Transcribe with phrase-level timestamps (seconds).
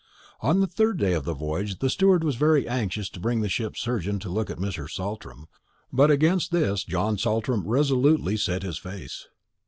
[0.41, 3.47] On the third day of the voyage the steward was very anxious to bring the
[3.49, 4.89] ship's surgeon to look at Mr.
[4.89, 5.45] Saltram;
[5.93, 9.27] but against this John Saltram resolutely set his face.